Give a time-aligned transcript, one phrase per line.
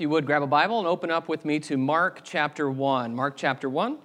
[0.00, 3.14] If you would, grab a Bible and open up with me to Mark chapter 1.
[3.14, 3.98] Mark chapter 1.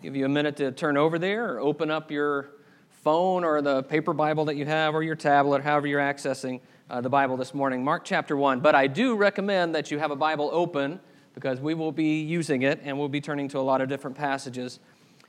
[0.00, 2.50] Give you a minute to turn over there or open up your
[2.90, 7.00] phone or the paper Bible that you have or your tablet, however you're accessing uh,
[7.00, 7.82] the Bible this morning.
[7.82, 8.60] Mark chapter 1.
[8.60, 11.00] But I do recommend that you have a Bible open
[11.34, 14.16] because we will be using it and we'll be turning to a lot of different
[14.16, 14.78] passages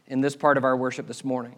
[0.06, 1.56] in this part of our worship this morning.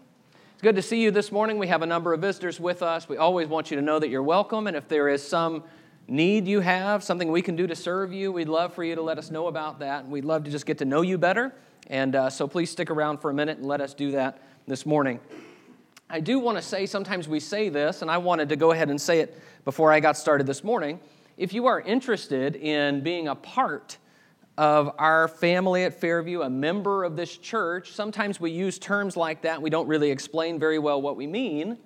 [0.54, 1.58] It's good to see you this morning.
[1.58, 3.10] We have a number of visitors with us.
[3.10, 5.66] We always want you to know that you're welcome, and if there is some
[6.08, 9.02] need you have, something we can do to serve you, we'd love for you to
[9.02, 10.08] let us know about that.
[10.08, 11.54] We'd love to just get to know you better.
[11.88, 14.86] And uh, so please stick around for a minute and let us do that this
[14.86, 15.20] morning.
[16.10, 18.90] I do want to say, sometimes we say this, and I wanted to go ahead
[18.90, 21.00] and say it before I got started this morning.
[21.38, 23.98] If you are interested in being a part
[24.58, 29.42] of our family at Fairview, a member of this church, sometimes we use terms like
[29.42, 29.62] that.
[29.62, 31.78] We don't really explain very well what we mean.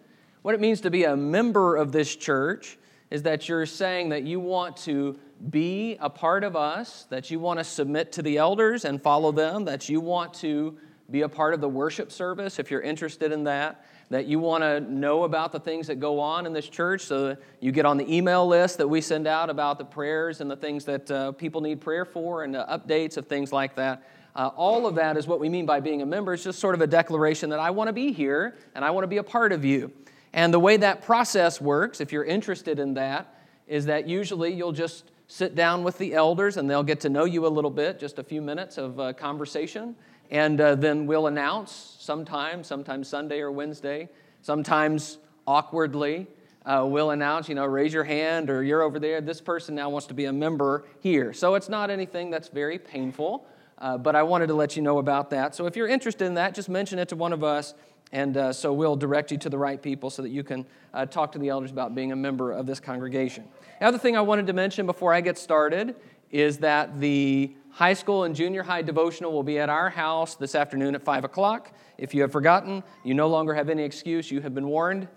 [0.42, 2.78] What it means to be a member of this church
[3.10, 5.18] is that you're saying that you want to
[5.50, 9.32] be a part of us, that you want to submit to the elders and follow
[9.32, 10.78] them, that you want to
[11.10, 14.62] be a part of the worship service if you're interested in that, that you want
[14.62, 17.98] to know about the things that go on in this church so you get on
[17.98, 21.32] the email list that we send out about the prayers and the things that uh,
[21.34, 24.06] people need prayer for and updates of things like that.
[24.36, 26.34] Uh, all of that is what we mean by being a member.
[26.34, 29.04] It's just sort of a declaration that I want to be here and I want
[29.04, 29.92] to be a part of you.
[30.34, 33.34] And the way that process works, if you're interested in that,
[33.68, 37.26] is that usually you'll just sit down with the elders and they'll get to know
[37.26, 39.96] you a little bit, just a few minutes of uh, conversation.
[40.32, 44.10] And uh, then we'll announce sometime, sometimes Sunday or Wednesday,
[44.42, 46.28] sometimes awkwardly,
[46.66, 49.22] uh, we'll announce, you know, raise your hand or you're over there.
[49.22, 51.32] This person now wants to be a member here.
[51.32, 54.98] So it's not anything that's very painful, uh, but I wanted to let you know
[54.98, 55.56] about that.
[55.56, 57.74] So if you're interested in that, just mention it to one of us
[58.12, 61.06] and uh, so we'll direct you to the right people so that you can uh,
[61.06, 63.44] talk to the elders about being a member of this congregation.
[63.80, 65.96] The other thing I wanted to mention before I get started
[66.32, 70.56] is that the high school and junior high devotional will be at our house this
[70.56, 71.72] afternoon at 5 o'clock.
[71.98, 74.32] If you have forgotten, you no longer have any excuse.
[74.32, 75.08] You have been warned.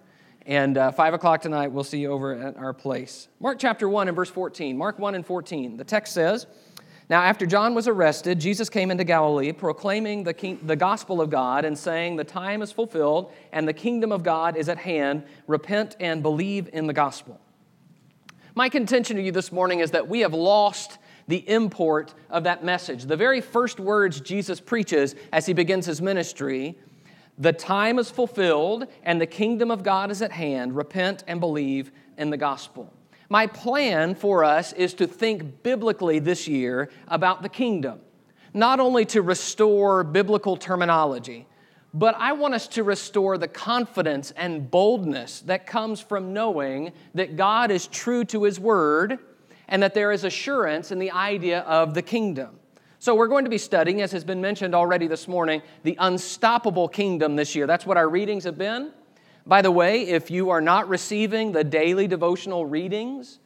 [0.46, 3.28] And uh, 5 o'clock tonight, we'll see you over at our place.
[3.40, 4.76] Mark chapter 1 and verse 14.
[4.76, 5.76] Mark 1 and 14.
[5.76, 6.46] The text says,
[7.10, 11.28] now, after John was arrested, Jesus came into Galilee, proclaiming the, king, the gospel of
[11.28, 15.24] God and saying, The time is fulfilled and the kingdom of God is at hand.
[15.48, 17.40] Repent and believe in the gospel.
[18.54, 22.64] My contention to you this morning is that we have lost the import of that
[22.64, 23.02] message.
[23.02, 26.78] The very first words Jesus preaches as he begins his ministry
[27.38, 30.76] the time is fulfilled and the kingdom of God is at hand.
[30.76, 32.92] Repent and believe in the gospel.
[33.32, 38.00] My plan for us is to think biblically this year about the kingdom,
[38.52, 41.46] not only to restore biblical terminology,
[41.94, 47.36] but I want us to restore the confidence and boldness that comes from knowing that
[47.36, 49.20] God is true to His word
[49.68, 52.58] and that there is assurance in the idea of the kingdom.
[52.98, 56.88] So, we're going to be studying, as has been mentioned already this morning, the unstoppable
[56.88, 57.68] kingdom this year.
[57.68, 58.92] That's what our readings have been.
[59.50, 63.40] By the way, if you are not receiving the daily devotional readings,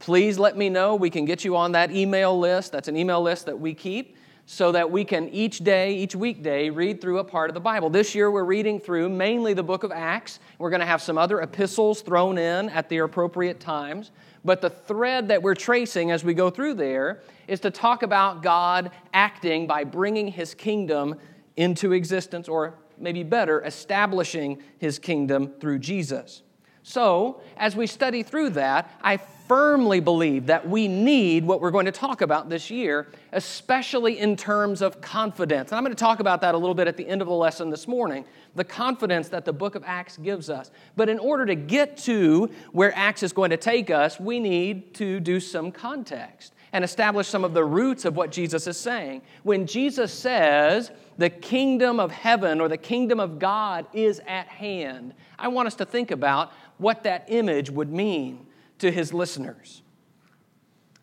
[0.00, 0.96] please let me know.
[0.96, 2.72] We can get you on that email list.
[2.72, 4.16] That's an email list that we keep
[4.46, 7.88] so that we can each day, each weekday, read through a part of the Bible.
[7.88, 10.40] This year we're reading through mainly the book of Acts.
[10.58, 14.10] We're going to have some other epistles thrown in at the appropriate times.
[14.44, 18.42] But the thread that we're tracing as we go through there is to talk about
[18.42, 21.14] God acting by bringing his kingdom
[21.56, 26.42] into existence or maybe better, establishing his kingdom through Jesus.
[26.82, 31.86] So, as we study through that, I firmly believe that we need what we're going
[31.86, 35.70] to talk about this year, especially in terms of confidence.
[35.70, 37.34] And I'm going to talk about that a little bit at the end of the
[37.34, 38.24] lesson this morning
[38.58, 40.70] the confidence that the book of Acts gives us.
[40.96, 44.94] But in order to get to where Acts is going to take us, we need
[44.94, 49.22] to do some context and establish some of the roots of what Jesus is saying.
[49.42, 55.14] When Jesus says, the kingdom of heaven or the kingdom of God is at hand,
[55.38, 58.46] I want us to think about what that image would mean
[58.80, 59.82] to his listeners.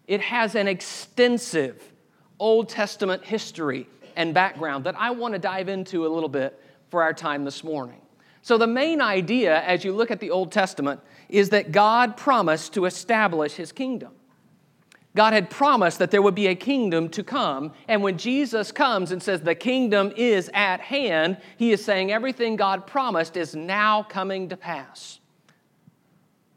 [0.07, 1.91] It has an extensive
[2.37, 6.61] Old Testament history and background that I want to dive into a little bit
[6.95, 7.99] for our time this morning.
[8.41, 12.73] So, the main idea as you look at the Old Testament is that God promised
[12.75, 14.13] to establish his kingdom.
[15.13, 17.73] God had promised that there would be a kingdom to come.
[17.89, 22.55] And when Jesus comes and says the kingdom is at hand, he is saying everything
[22.55, 25.19] God promised is now coming to pass.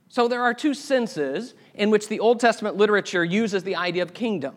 [0.08, 4.14] So there are two senses in which the Old Testament literature uses the idea of
[4.14, 4.54] kingdom.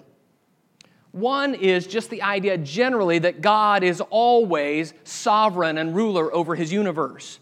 [1.11, 6.71] One is just the idea generally that God is always sovereign and ruler over his
[6.71, 7.39] universe.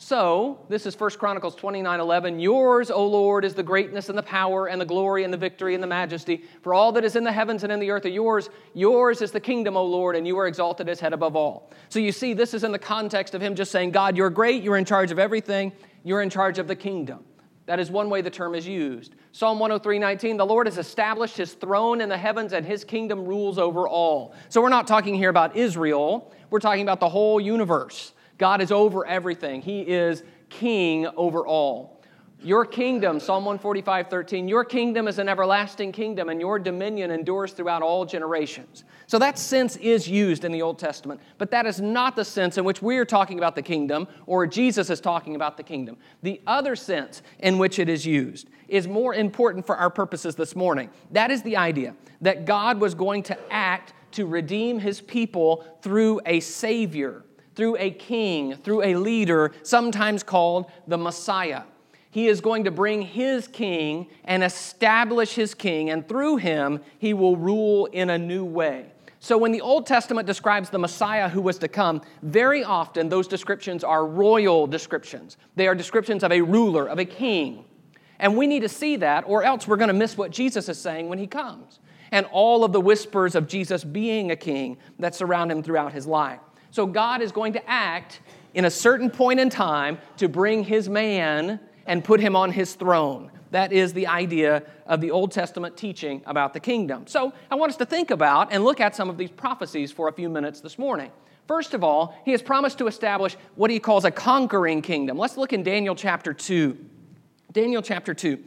[0.00, 2.38] So, this is 1 Chronicles 29 11.
[2.38, 5.74] Yours, O Lord, is the greatness and the power and the glory and the victory
[5.74, 6.44] and the majesty.
[6.62, 8.48] For all that is in the heavens and in the earth are yours.
[8.74, 11.70] Yours is the kingdom, O Lord, and you are exalted as head above all.
[11.88, 14.62] So, you see, this is in the context of him just saying, God, you're great,
[14.62, 15.72] you're in charge of everything,
[16.04, 17.24] you're in charge of the kingdom.
[17.68, 19.14] That is one way the term is used.
[19.32, 23.26] Psalm 103 19, the Lord has established his throne in the heavens and his kingdom
[23.26, 24.34] rules over all.
[24.48, 28.12] So, we're not talking here about Israel, we're talking about the whole universe.
[28.38, 31.97] God is over everything, He is king over all.
[32.40, 37.50] Your kingdom, Psalm 145, 13, your kingdom is an everlasting kingdom, and your dominion endures
[37.52, 38.84] throughout all generations.
[39.08, 42.56] So that sense is used in the Old Testament, but that is not the sense
[42.56, 45.96] in which we are talking about the kingdom or Jesus is talking about the kingdom.
[46.22, 50.54] The other sense in which it is used is more important for our purposes this
[50.54, 50.90] morning.
[51.10, 56.20] That is the idea that God was going to act to redeem his people through
[56.24, 57.24] a Savior
[57.54, 61.62] through a king, through a leader, sometimes called the Messiah.
[62.10, 67.12] He is going to bring his king and establish his king, and through him, he
[67.12, 68.86] will rule in a new way.
[69.20, 73.26] So, when the Old Testament describes the Messiah who was to come, very often those
[73.26, 75.36] descriptions are royal descriptions.
[75.56, 77.64] They are descriptions of a ruler, of a king.
[78.20, 80.78] And we need to see that, or else we're going to miss what Jesus is
[80.78, 85.14] saying when he comes, and all of the whispers of Jesus being a king that
[85.14, 86.40] surround him throughout his life.
[86.70, 88.20] So God is going to act
[88.54, 92.74] in a certain point in time to bring his man and put him on his
[92.74, 93.32] throne.
[93.50, 97.06] That is the idea of the Old Testament teaching about the kingdom.
[97.06, 100.08] So I want us to think about and look at some of these prophecies for
[100.08, 101.10] a few minutes this morning.
[101.48, 105.16] First of all, he has promised to establish what he calls a conquering kingdom.
[105.16, 106.76] Let's look in Daniel chapter 2.
[107.52, 108.38] Daniel chapter 2.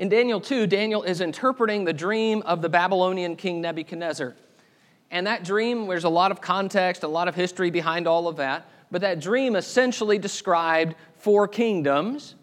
[0.00, 4.34] In Daniel 2, Daniel is interpreting the dream of the Babylonian king Nebuchadnezzar.
[5.10, 8.36] And that dream, there's a lot of context, a lot of history behind all of
[8.36, 12.34] that, but that dream essentially described four kingdoms.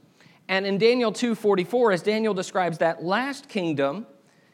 [0.48, 4.06] And in Daniel 2:44 as Daniel describes that last kingdom,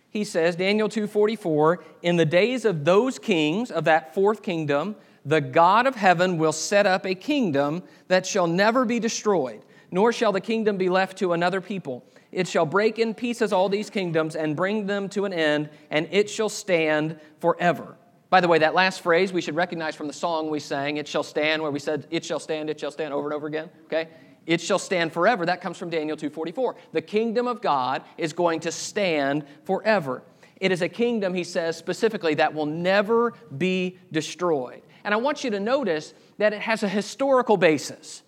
[0.10, 4.96] he says Daniel 2:44, in the days of those kings of that fourth kingdom,
[5.26, 10.14] the God of heaven will set up a kingdom that shall never be destroyed, nor
[10.14, 13.90] shall the kingdom be left to another people it shall break in pieces all these
[13.90, 17.96] kingdoms and bring them to an end, and it shall stand forever.
[18.30, 21.08] By the way, that last phrase we should recognize from the song we sang, It
[21.08, 23.70] Shall Stand, where we said, It shall stand, it shall stand over and over again.
[23.86, 24.08] Okay?
[24.46, 25.46] It shall stand forever.
[25.46, 26.76] That comes from Daniel 2:44.
[26.92, 30.24] The kingdom of God is going to stand forever.
[30.60, 34.82] It is a kingdom, he says specifically, that will never be destroyed.
[35.04, 38.24] And I want you to notice that it has a historical basis.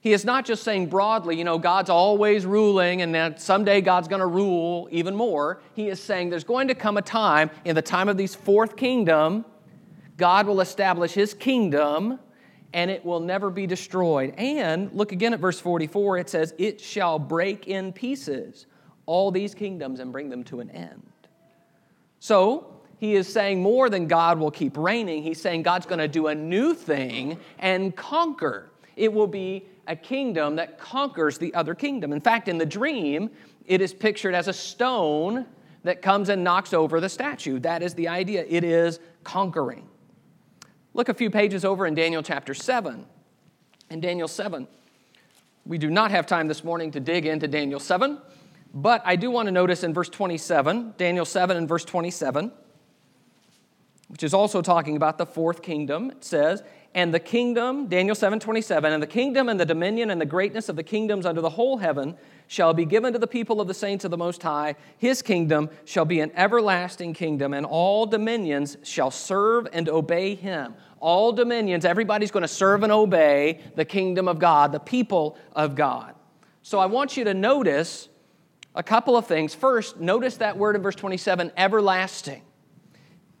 [0.00, 4.06] He is not just saying broadly, you know, God's always ruling and that someday God's
[4.06, 5.60] going to rule even more.
[5.74, 8.76] He is saying there's going to come a time, in the time of these fourth
[8.76, 9.44] kingdom,
[10.16, 12.20] God will establish his kingdom
[12.72, 14.34] and it will never be destroyed.
[14.36, 18.66] And look again at verse 44, it says, It shall break in pieces
[19.06, 21.02] all these kingdoms and bring them to an end.
[22.20, 25.22] So, he is saying more than God will keep reigning.
[25.22, 28.70] He's saying God's going to do a new thing and conquer.
[28.96, 32.12] It will be a kingdom that conquers the other kingdom.
[32.12, 33.30] In fact, in the dream,
[33.66, 35.46] it is pictured as a stone
[35.82, 37.58] that comes and knocks over the statue.
[37.58, 38.44] That is the idea.
[38.48, 39.88] It is conquering.
[40.94, 43.06] Look a few pages over in Daniel chapter 7.
[43.90, 44.68] In Daniel 7,
[45.64, 48.18] we do not have time this morning to dig into Daniel 7,
[48.74, 52.52] but I do want to notice in verse 27, Daniel 7 and verse 27,
[54.08, 56.10] which is also talking about the fourth kingdom.
[56.10, 56.62] It says,
[56.94, 60.68] and the kingdom, Daniel 7 27, and the kingdom and the dominion and the greatness
[60.68, 62.16] of the kingdoms under the whole heaven
[62.46, 64.74] shall be given to the people of the saints of the Most High.
[64.96, 70.74] His kingdom shall be an everlasting kingdom, and all dominions shall serve and obey him.
[70.98, 75.74] All dominions, everybody's going to serve and obey the kingdom of God, the people of
[75.74, 76.14] God.
[76.62, 78.08] So I want you to notice
[78.74, 79.54] a couple of things.
[79.54, 82.42] First, notice that word in verse 27 everlasting.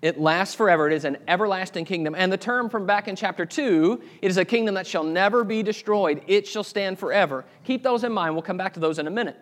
[0.00, 0.88] It lasts forever.
[0.88, 2.14] It is an everlasting kingdom.
[2.14, 5.42] And the term from back in chapter 2, it is a kingdom that shall never
[5.42, 6.22] be destroyed.
[6.28, 7.44] It shall stand forever.
[7.64, 8.34] Keep those in mind.
[8.34, 9.36] We'll come back to those in a minute.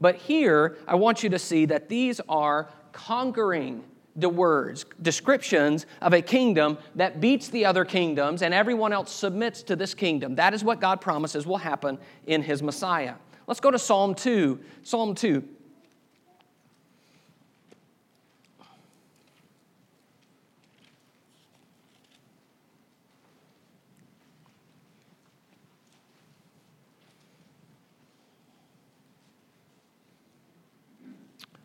[0.00, 3.84] But here, I want you to see that these are conquering
[4.16, 9.62] the words, descriptions of a kingdom that beats the other kingdoms and everyone else submits
[9.64, 10.36] to this kingdom.
[10.36, 13.14] That is what God promises will happen in his Messiah.
[13.46, 14.60] Let's go to Psalm 2.
[14.82, 15.42] Psalm 2.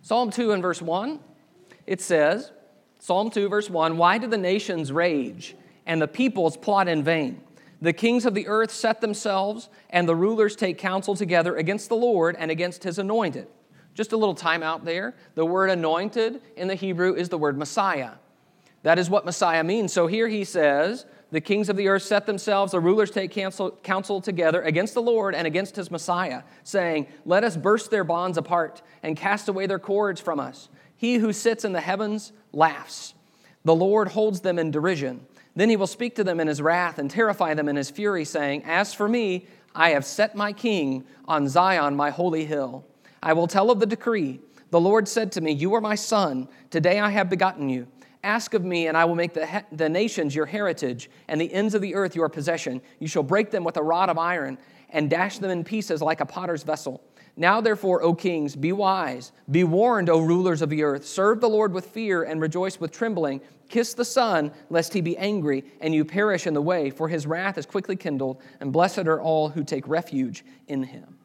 [0.10, 1.20] Psalm 2 and verse 1,
[1.86, 2.51] it says,
[2.98, 7.44] Psalm 2, verse 1 Why do the nations rage and the peoples plot in vain?
[7.80, 11.96] The kings of the earth set themselves, and the rulers take counsel together against the
[11.96, 13.50] Lord and against his anointed.
[13.94, 15.13] Just a little time out there.
[15.36, 18.13] The word anointed in the Hebrew is the word Messiah.
[18.82, 19.94] That is what Messiah means.
[19.94, 23.71] So here he says, The kings of the earth set themselves, the rulers take counsel,
[23.83, 28.38] counsel together against the Lord and against his Messiah, saying, Let us burst their bonds
[28.38, 30.69] apart and cast away their cords from us.
[30.98, 33.13] He who sits in the heavens laughs.
[33.63, 35.25] The Lord holds them in derision.
[35.55, 38.25] Then he will speak to them in his wrath and terrify them in his fury,
[38.25, 39.45] saying, As for me,
[39.75, 42.86] I have set my king on Zion, my holy hill.
[43.21, 44.39] I will tell of the decree.
[44.71, 46.48] The Lord said to me, You are my son.
[46.69, 47.88] Today I have begotten you.
[48.23, 51.73] Ask of me, and I will make the, the nations your heritage, and the ends
[51.73, 52.81] of the earth your possession.
[52.99, 54.57] You shall break them with a rod of iron,
[54.89, 57.01] and dash them in pieces like a potter's vessel.
[57.38, 59.31] Now, therefore, O kings, be wise.
[59.49, 61.05] Be warned, O rulers of the earth.
[61.05, 63.39] Serve the Lord with fear and rejoice with trembling.
[63.69, 67.25] Kiss the Son, lest he be angry and you perish in the way, for his
[67.25, 71.17] wrath is quickly kindled, and blessed are all who take refuge in him.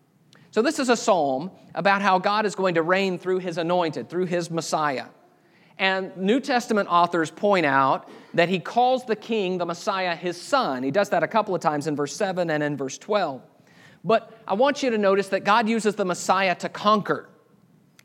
[0.52, 4.08] So, this is a psalm about how God is going to reign through his anointed,
[4.08, 5.06] through his Messiah.
[5.78, 10.82] And New Testament authors point out that he calls the king, the Messiah, his son.
[10.82, 13.42] He does that a couple of times in verse 7 and in verse 12.
[14.04, 17.28] But I want you to notice that God uses the Messiah to conquer.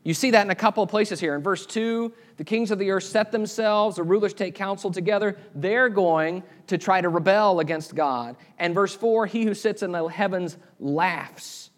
[0.02, 1.34] You see that in a couple of places here.
[1.34, 5.36] In verse 2, the kings of the earth set themselves, the rulers take counsel together.
[5.54, 8.36] They're going to try to rebel against God.
[8.58, 11.70] And verse 4, he who sits in the heavens laughs.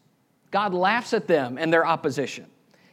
[0.53, 2.47] God laughs at them and their opposition.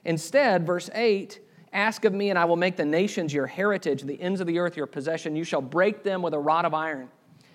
[0.03, 1.39] Instead, verse 8,
[1.73, 4.59] ask of me, and I will make the nations your heritage, the ends of the
[4.59, 5.35] earth your possession.
[5.35, 7.09] You shall break them with a rod of iron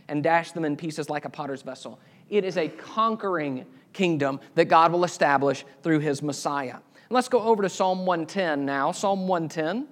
[0.09, 1.99] and dash them in pieces like a potter's vessel.
[2.29, 6.79] It is a conquering kingdom that God will establish through his Messiah.
[7.11, 8.93] Let's go over to Psalm 110 now.
[8.93, 9.87] Psalm 110.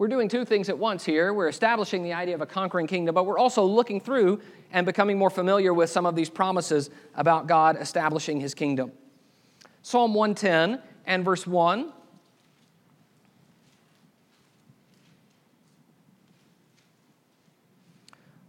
[0.00, 1.34] We're doing two things at once here.
[1.34, 4.40] We're establishing the idea of a conquering kingdom, but we're also looking through
[4.72, 8.92] and becoming more familiar with some of these promises about God establishing his kingdom.
[9.82, 11.92] Psalm 110 and verse 1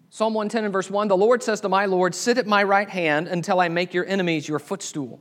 [0.10, 2.90] Psalm 110 and verse 1 The Lord says to my Lord, Sit at my right
[2.90, 5.20] hand until I make your enemies your footstool.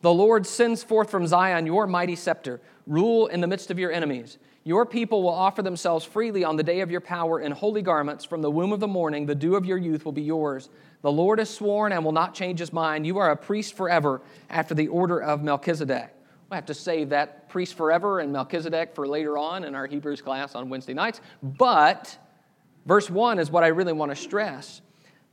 [0.00, 2.60] The Lord sends forth from Zion your mighty scepter.
[2.88, 4.36] Rule in the midst of your enemies.
[4.64, 8.24] Your people will offer themselves freely on the day of your power in holy garments.
[8.24, 10.70] From the womb of the morning, the dew of your youth will be yours.
[11.02, 13.06] The Lord has sworn and will not change his mind.
[13.06, 16.10] You are a priest forever after the order of Melchizedek.
[16.48, 20.22] We'll have to save that priest forever and Melchizedek for later on in our Hebrews
[20.22, 21.20] class on Wednesday nights.
[21.42, 22.18] But
[22.86, 24.82] Verse 1 is what I really want to stress.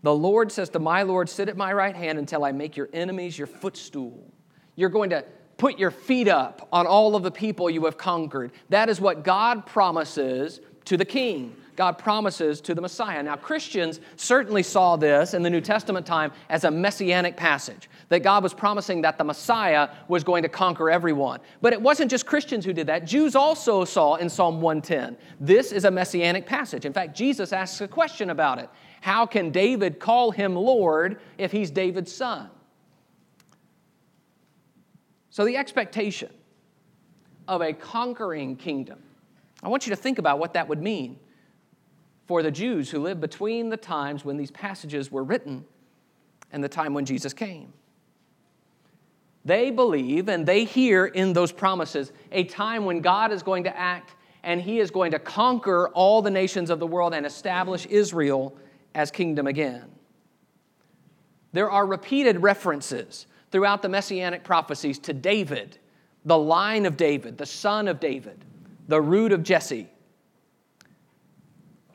[0.03, 2.89] The Lord says to my Lord, Sit at my right hand until I make your
[2.93, 4.31] enemies your footstool.
[4.75, 5.25] You're going to
[5.62, 8.51] put your feet up on all of the people you have conquered.
[8.70, 11.56] That is what God promises to the king.
[11.75, 13.22] God promises to the Messiah.
[13.22, 18.24] Now, Christians certainly saw this in the New Testament time as a messianic passage, that
[18.24, 21.39] God was promising that the Messiah was going to conquer everyone.
[21.62, 23.06] But it wasn't just Christians who did that.
[23.06, 26.86] Jews also saw in Psalm 110 this is a messianic passage.
[26.86, 28.68] In fact, Jesus asks a question about it
[29.01, 32.50] How can David call him Lord if he's David's son?
[35.31, 36.29] So, the expectation
[37.47, 39.00] of a conquering kingdom,
[39.63, 41.19] I want you to think about what that would mean
[42.27, 45.65] for the Jews who lived between the times when these passages were written
[46.51, 47.71] and the time when Jesus came.
[49.45, 53.75] They believe and they hear in those promises a time when God is going to
[53.75, 57.85] act and he is going to conquer all the nations of the world and establish
[57.85, 58.55] Israel
[58.93, 59.89] as kingdom again.
[61.53, 65.77] There are repeated references throughout the messianic prophecies to David,
[66.25, 68.43] the line of David, the son of David,
[68.88, 69.89] the root of Jesse,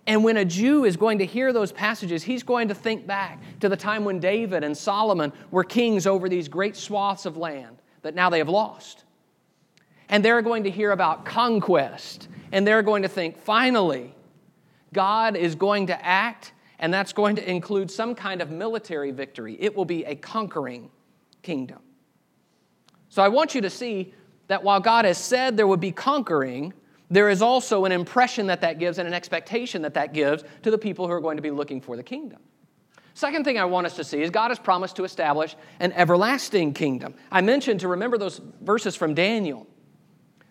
[0.07, 3.43] and when a Jew is going to hear those passages, he's going to think back
[3.61, 7.79] to the time when David and Solomon were kings over these great swaths of land
[8.03, 9.05] that now they have lost.
[10.09, 14.15] And they're going to hear about conquest, and they're going to think, finally,
[14.93, 19.57] God is going to act, and that's going to include some kind of military victory.
[19.59, 20.89] It will be a conquering
[21.47, 21.79] kingdom.
[23.09, 24.13] So I want you to see
[24.49, 26.75] that while God has said there would be conquering,
[27.09, 30.71] there is also an impression that that gives and an expectation that that gives to
[30.71, 32.41] the people who are going to be looking for the kingdom.
[33.15, 36.75] Second thing I want us to see is God has promised to establish an everlasting
[36.75, 37.15] kingdom.
[37.31, 39.67] I mentioned to remember those verses from Daniel.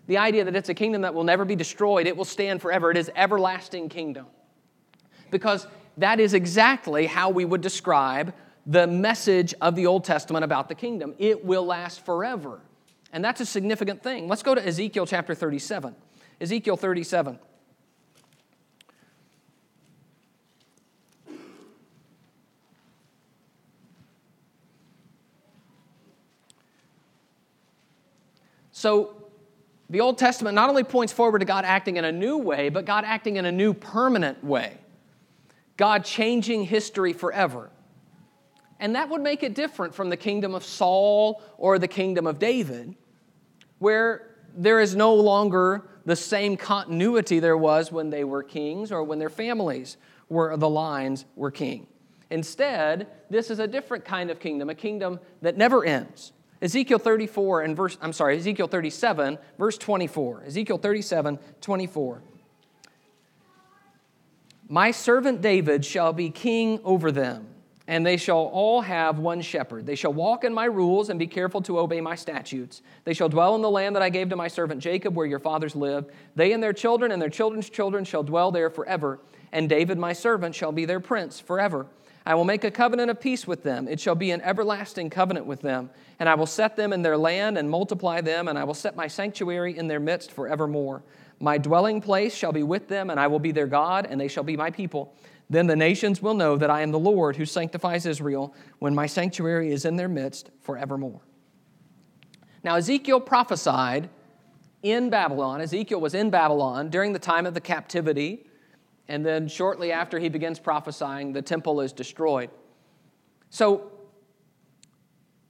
[0.08, 2.90] The idea that it's a kingdom that will never be destroyed, it will stand forever.
[2.90, 4.28] It is everlasting kingdom.
[5.30, 8.34] Because that is exactly how we would describe
[8.66, 11.14] the message of the Old Testament about the kingdom.
[11.20, 12.60] It will last forever.
[13.14, 14.28] And that's a significant thing.
[14.28, 15.96] Let's go to Ezekiel chapter 37.
[16.42, 17.40] Ezekiel 37.
[28.72, 29.16] So,
[29.90, 32.86] the Old Testament not only points forward to God acting in a new way, but
[32.86, 34.78] God acting in a new permanent way.
[35.78, 37.70] God changing history forever.
[38.80, 42.40] And that would make it different from the kingdom of Saul or the kingdom of
[42.40, 42.96] David,
[43.80, 49.04] where there is no longer the same continuity there was when they were kings or
[49.04, 49.98] when their families
[50.30, 51.88] were the lines were king.
[52.30, 56.34] Instead, this is a different kind of kingdom, a kingdom that never ends.
[56.62, 60.44] Ezekiel 34 and verse, I'm sorry, Ezekiel 37, verse 24.
[60.48, 62.22] Ezekiel 37, 24.
[64.68, 67.48] My servant David shall be king over them
[67.88, 69.86] and they shall all have one shepherd.
[69.86, 72.82] They shall walk in my rules and be careful to obey my statutes.
[73.04, 75.40] They shall dwell in the land that I gave to my servant Jacob, where your
[75.40, 76.12] fathers lived.
[76.36, 79.20] They and their children and their children's children shall dwell there forever.
[79.52, 81.86] And David, my servant, shall be their prince forever.
[82.26, 83.88] I will make a covenant of peace with them.
[83.88, 85.92] It shall be an everlasting covenant with them.
[86.18, 88.96] And I will set them in their land and multiply them, and I will set
[88.96, 91.04] my sanctuary in their midst forevermore.
[91.40, 94.28] My dwelling place shall be with them, and I will be their God, and they
[94.28, 95.14] shall be my people.
[95.50, 99.06] Then the nations will know that I am the Lord who sanctifies Israel when my
[99.06, 101.22] sanctuary is in their midst forevermore.
[102.64, 104.10] Now, Ezekiel prophesied
[104.82, 105.62] in Babylon.
[105.62, 108.48] Ezekiel was in Babylon during the time of the captivity,
[109.08, 112.50] and then shortly after he begins prophesying, the temple is destroyed.
[113.52, 113.92] So,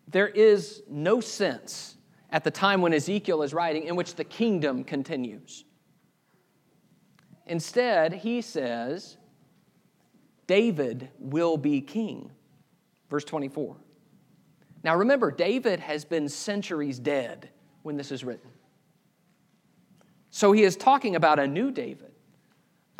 [0.08, 1.98] there is no sense
[2.32, 5.64] at the time when Ezekiel is writing in which the kingdom continues.
[7.48, 9.18] Instead, he says,
[10.48, 12.32] David will be king.
[13.10, 13.76] Verse 24.
[14.84, 17.50] Now remember, David has been centuries dead
[17.82, 18.50] when this is written.
[20.30, 22.12] So he is talking about a new David,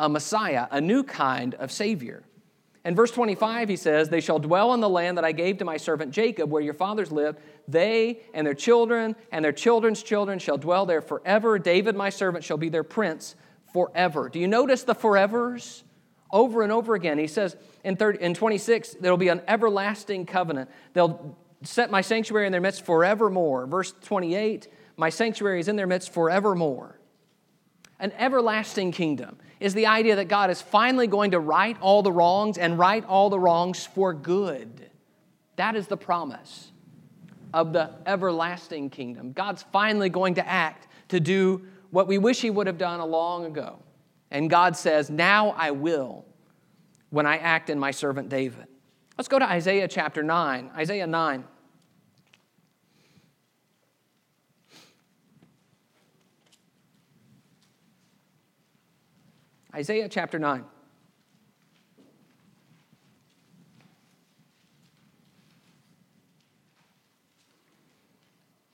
[0.00, 2.24] a Messiah, a new kind of Savior.
[2.84, 5.64] In verse 25, he says, They shall dwell in the land that I gave to
[5.64, 7.40] my servant Jacob, where your fathers lived.
[7.68, 11.58] They and their children and their children's children shall dwell there forever.
[11.58, 13.34] David, my servant, shall be their prince
[13.72, 14.28] forever.
[14.28, 15.82] Do you notice the forevers?
[16.30, 17.18] Over and over again.
[17.18, 20.70] He says in, 30, in 26, there'll be an everlasting covenant.
[20.92, 23.66] They'll set my sanctuary in their midst forevermore.
[23.66, 26.98] Verse 28, my sanctuary is in their midst forevermore.
[27.98, 32.12] An everlasting kingdom is the idea that God is finally going to right all the
[32.12, 34.90] wrongs and right all the wrongs for good.
[35.56, 36.70] That is the promise
[37.54, 39.32] of the everlasting kingdom.
[39.32, 43.06] God's finally going to act to do what we wish He would have done a
[43.06, 43.78] long ago.
[44.30, 46.24] And God says, Now I will
[47.10, 48.66] when I act in my servant David.
[49.16, 50.70] Let's go to Isaiah chapter 9.
[50.76, 51.44] Isaiah 9.
[59.74, 60.64] Isaiah chapter 9.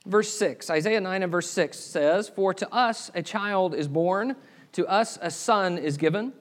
[0.05, 4.37] Verse 6, Isaiah 9 and verse 6 says, For to us a child is born
[4.73, 6.33] to us a son is given,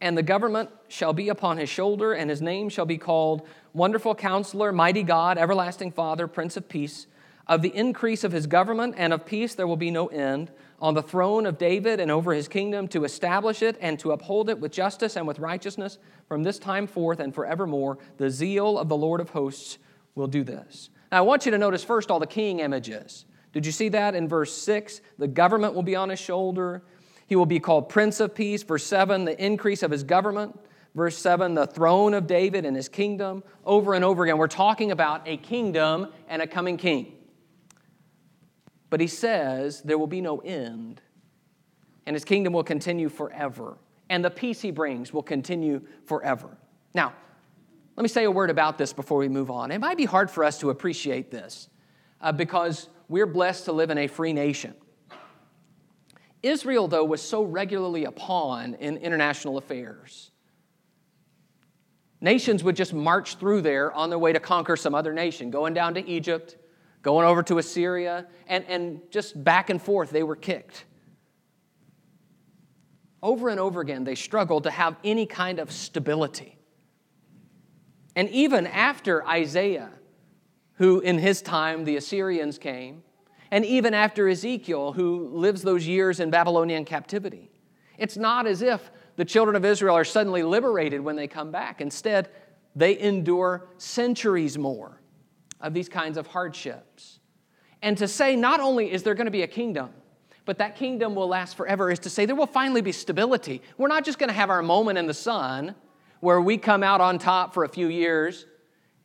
[0.00, 4.14] and the government shall be upon his shoulder, and his name shall be called Wonderful
[4.14, 7.06] Counselor, Mighty God, Everlasting Father, Prince of Peace.
[7.46, 10.94] Of the increase of his government and of peace there will be no end on
[10.94, 14.60] the throne of David and over his kingdom to establish it and to uphold it
[14.60, 15.98] with justice and with righteousness
[16.28, 17.98] from this time forth and forevermore.
[18.18, 19.78] The zeal of the Lord of hosts
[20.14, 20.90] will do this.
[21.10, 23.24] Now, I want you to notice first all the king images.
[23.52, 25.00] Did you see that in verse 6?
[25.16, 26.82] The government will be on his shoulder.
[27.28, 28.62] He will be called Prince of Peace.
[28.62, 30.58] Verse 7, the increase of his government.
[30.94, 33.44] Verse 7, the throne of David and his kingdom.
[33.64, 37.12] Over and over again, we're talking about a kingdom and a coming king.
[38.90, 41.02] But he says there will be no end,
[42.06, 43.76] and his kingdom will continue forever,
[44.08, 46.56] and the peace he brings will continue forever.
[46.94, 47.12] Now,
[47.96, 49.70] let me say a word about this before we move on.
[49.70, 51.68] It might be hard for us to appreciate this
[52.22, 54.74] uh, because we're blessed to live in a free nation.
[56.42, 60.30] Israel, though, was so regularly a pawn in international affairs.
[62.20, 65.74] Nations would just march through there on their way to conquer some other nation, going
[65.74, 66.56] down to Egypt,
[67.02, 70.84] going over to Assyria, and, and just back and forth they were kicked.
[73.22, 76.56] Over and over again, they struggled to have any kind of stability.
[78.14, 79.90] And even after Isaiah,
[80.74, 83.02] who in his time the Assyrians came,
[83.50, 87.50] and even after Ezekiel, who lives those years in Babylonian captivity.
[87.96, 91.80] It's not as if the children of Israel are suddenly liberated when they come back.
[91.80, 92.28] Instead,
[92.76, 95.00] they endure centuries more
[95.60, 97.18] of these kinds of hardships.
[97.82, 99.90] And to say not only is there going to be a kingdom,
[100.44, 103.60] but that kingdom will last forever is to say there will finally be stability.
[103.76, 105.74] We're not just going to have our moment in the sun
[106.20, 108.46] where we come out on top for a few years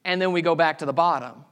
[0.05, 1.43] and then we go back to the bottom.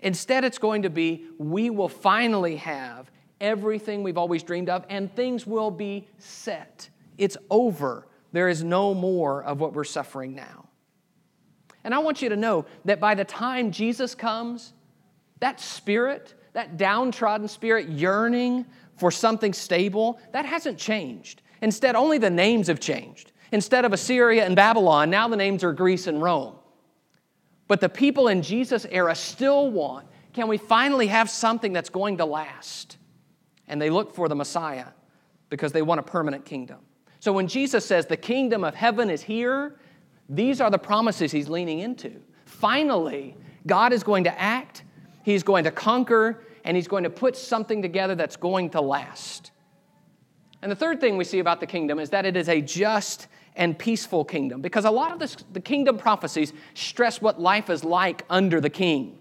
[0.00, 5.14] Instead, it's going to be we will finally have everything we've always dreamed of and
[5.14, 6.88] things will be set.
[7.18, 8.06] It's over.
[8.32, 10.68] There is no more of what we're suffering now.
[11.84, 14.72] And I want you to know that by the time Jesus comes,
[15.40, 21.42] that spirit, that downtrodden spirit yearning for something stable, that hasn't changed.
[21.62, 23.32] Instead, only the names have changed.
[23.52, 26.56] Instead of Assyria and Babylon, now the names are Greece and Rome.
[27.68, 32.18] But the people in Jesus' era still want can we finally have something that's going
[32.18, 32.98] to last?
[33.68, 34.88] And they look for the Messiah
[35.48, 36.76] because they want a permanent kingdom.
[37.20, 39.76] So when Jesus says the kingdom of heaven is here,
[40.28, 42.20] these are the promises he's leaning into.
[42.44, 43.34] Finally,
[43.66, 44.84] God is going to act,
[45.22, 49.52] he's going to conquer, and he's going to put something together that's going to last.
[50.60, 53.28] And the third thing we see about the kingdom is that it is a just
[53.56, 54.60] and peaceful kingdom.
[54.60, 58.70] Because a lot of this, the kingdom prophecies stress what life is like under the
[58.70, 59.18] king.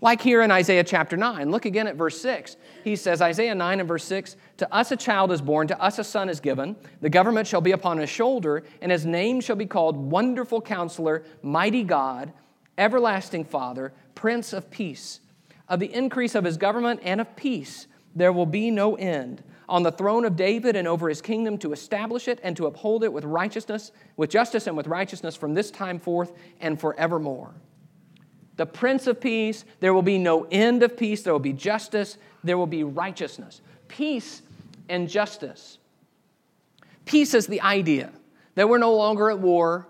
[0.00, 1.50] Like here in Isaiah chapter 9.
[1.50, 2.56] Look again at verse 6.
[2.82, 5.98] He says, Isaiah 9 and verse 6 To us a child is born, to us
[6.00, 6.74] a son is given.
[7.00, 11.22] The government shall be upon his shoulder, and his name shall be called Wonderful Counselor,
[11.42, 12.32] Mighty God,
[12.76, 15.20] Everlasting Father, Prince of Peace.
[15.68, 19.82] Of the increase of his government and of peace there will be no end on
[19.82, 23.10] the throne of David and over his kingdom to establish it and to uphold it
[23.10, 27.54] with righteousness, with justice and with righteousness from this time forth and forevermore.
[28.56, 32.18] The Prince of Peace, there will be no end of peace, there will be justice,
[32.44, 33.62] there will be righteousness.
[33.88, 34.42] Peace
[34.90, 35.78] and justice.
[37.06, 38.12] Peace is the idea
[38.56, 39.88] that we're no longer at war,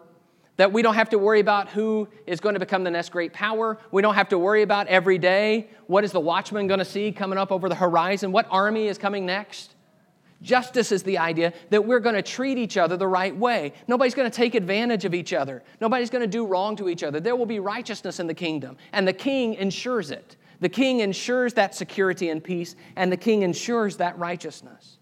[0.59, 3.33] that we don't have to worry about who is going to become the next great
[3.33, 3.79] power.
[3.91, 7.11] We don't have to worry about every day what is the watchman going to see
[7.11, 9.72] coming up over the horizon, what army is coming next.
[10.43, 13.73] Justice is the idea that we're going to treat each other the right way.
[13.87, 15.63] Nobody's going to take advantage of each other.
[15.81, 17.21] Nobody's going to do wrong to each other.
[17.21, 20.37] There will be righteousness in the kingdom, and the king ensures it.
[20.61, 24.99] The king ensures that security and peace, and the king ensures that righteousness.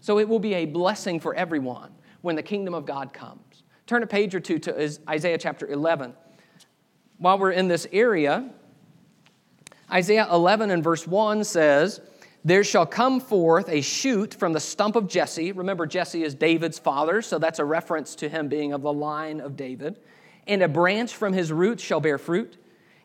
[0.00, 3.64] So it will be a blessing for everyone when the kingdom of God comes.
[3.86, 6.14] Turn a page or two to Isaiah chapter 11.
[7.18, 8.50] While we're in this area,
[9.90, 12.00] Isaiah 11 and verse 1 says,
[12.46, 15.50] There shall come forth a shoot from the stump of Jesse.
[15.50, 19.40] Remember, Jesse is David's father, so that's a reference to him being of the line
[19.40, 19.98] of David.
[20.46, 22.56] And a branch from his roots shall bear fruit,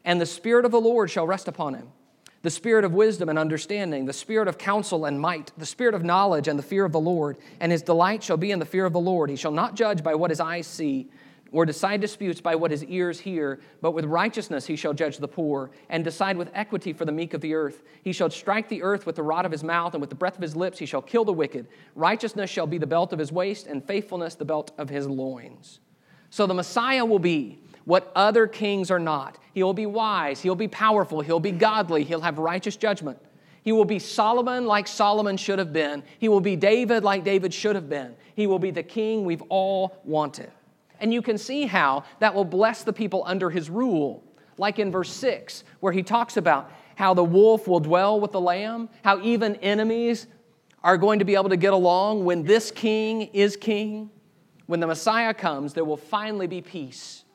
[0.05, 1.87] and the Spirit of the Lord shall rest upon him
[2.43, 6.03] the spirit of wisdom and understanding, the spirit of counsel and might, the spirit of
[6.03, 7.37] knowledge and the fear of the Lord.
[7.59, 9.29] And his delight shall be in the fear of the Lord.
[9.29, 11.09] He shall not judge by what his eyes see,
[11.51, 15.27] or decide disputes by what his ears hear, but with righteousness he shall judge the
[15.27, 17.83] poor, and decide with equity for the meek of the earth.
[18.03, 20.35] He shall strike the earth with the rod of his mouth, and with the breath
[20.35, 21.67] of his lips he shall kill the wicked.
[21.95, 25.79] Righteousness shall be the belt of his waist, and faithfulness the belt of his loins.
[26.29, 29.37] So the Messiah will be what other kings are not.
[29.53, 33.19] He will be wise, he'll be powerful, he'll be godly, he'll have righteous judgment.
[33.63, 36.03] He will be Solomon like Solomon should have been.
[36.17, 38.15] He will be David like David should have been.
[38.35, 40.51] He will be the king we've all wanted.
[41.01, 44.23] And you can see how that will bless the people under his rule.
[44.57, 48.39] Like in verse 6, where he talks about how the wolf will dwell with the
[48.39, 50.27] lamb, how even enemies
[50.83, 54.09] are going to be able to get along when this king is king.
[54.67, 57.25] When the Messiah comes, there will finally be peace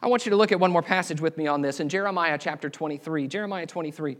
[0.00, 2.38] I want you to look at one more passage with me on this in Jeremiah
[2.38, 3.26] chapter 23.
[3.26, 4.16] Jeremiah 23.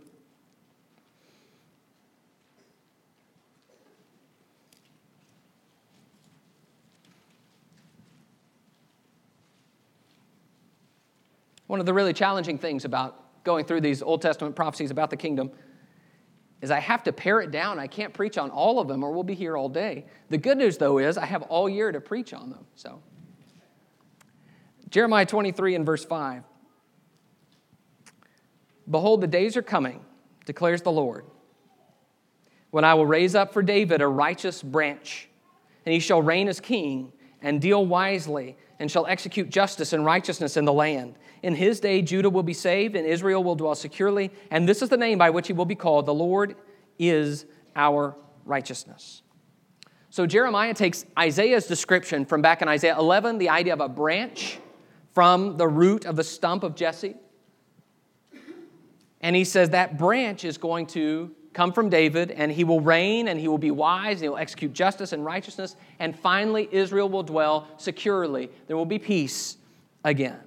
[11.68, 15.16] One of the really challenging things about going through these Old Testament prophecies about the
[15.16, 15.52] kingdom
[16.60, 17.78] is I have to pare it down.
[17.78, 20.06] I can't preach on all of them or we'll be here all day.
[20.28, 22.66] The good news, though, is I have all year to preach on them.
[22.74, 23.00] So
[24.90, 26.42] Jeremiah 23 and verse 5.
[28.90, 30.04] Behold, the days are coming,
[30.46, 31.26] declares the Lord,
[32.70, 35.28] when I will raise up for David a righteous branch,
[35.84, 40.56] and he shall reign as king and deal wisely, and shall execute justice and righteousness
[40.56, 41.16] in the land.
[41.42, 44.30] In his day, Judah will be saved, and Israel will dwell securely.
[44.50, 46.56] And this is the name by which he will be called The Lord
[46.98, 47.46] is
[47.76, 49.22] our righteousness.
[50.10, 54.58] So Jeremiah takes Isaiah's description from back in Isaiah 11, the idea of a branch
[55.12, 57.14] from the root of the stump of Jesse.
[59.20, 63.28] And he says that branch is going to come from David, and he will reign,
[63.28, 67.08] and he will be wise, and he will execute justice and righteousness, and finally Israel
[67.08, 68.48] will dwell securely.
[68.68, 69.56] There will be peace
[70.04, 70.38] again.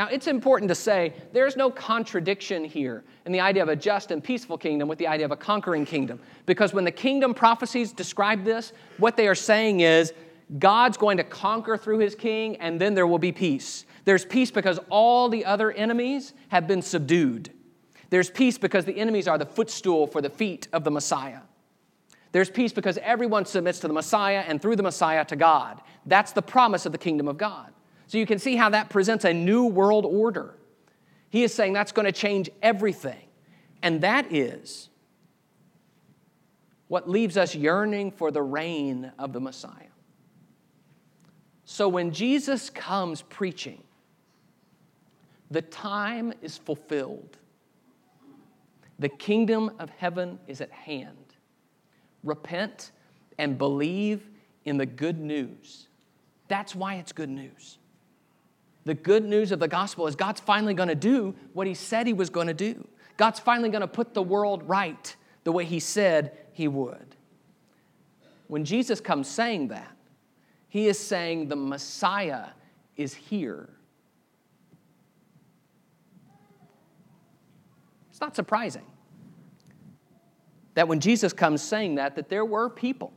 [0.00, 4.10] Now, it's important to say there's no contradiction here in the idea of a just
[4.10, 6.18] and peaceful kingdom with the idea of a conquering kingdom.
[6.46, 10.14] Because when the kingdom prophecies describe this, what they are saying is
[10.58, 13.84] God's going to conquer through his king, and then there will be peace.
[14.06, 17.52] There's peace because all the other enemies have been subdued.
[18.08, 21.40] There's peace because the enemies are the footstool for the feet of the Messiah.
[22.32, 25.82] There's peace because everyone submits to the Messiah and through the Messiah to God.
[26.06, 27.74] That's the promise of the kingdom of God.
[28.10, 30.56] So you can see how that presents a new world order.
[31.28, 33.22] He is saying that's going to change everything.
[33.84, 34.88] And that is
[36.88, 39.92] what leaves us yearning for the reign of the Messiah.
[41.64, 43.80] So when Jesus comes preaching,
[45.52, 47.36] the time is fulfilled.
[48.98, 51.36] The kingdom of heaven is at hand.
[52.24, 52.90] Repent
[53.38, 54.28] and believe
[54.64, 55.86] in the good news.
[56.48, 57.76] That's why it's good news.
[58.84, 62.06] The good news of the gospel is God's finally going to do what He said
[62.06, 62.86] He was going to do.
[63.16, 65.14] God's finally going to put the world right
[65.44, 67.16] the way He said He would.
[68.48, 69.96] When Jesus comes saying that,
[70.68, 72.46] He is saying the Messiah
[72.96, 73.68] is here.
[78.10, 78.84] It's not surprising
[80.74, 83.12] that when Jesus comes saying that, that there were people